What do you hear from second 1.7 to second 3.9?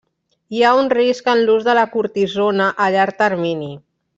la cortisona a llarg termini.